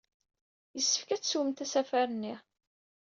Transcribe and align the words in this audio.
Yessefk 0.77 1.07
ad 1.09 1.21
teswemt 1.21 1.63
asafar-nni! 1.65 2.35